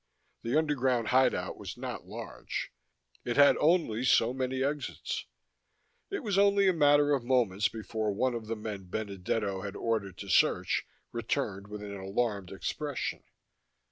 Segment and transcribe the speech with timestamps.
[0.41, 2.71] The underground hideout was not large;
[3.23, 5.27] it had only so many exits.
[6.09, 10.17] It was only a matter of moments before one of the men Benedetto had ordered
[10.17, 13.23] to search returned with an alarmed expression.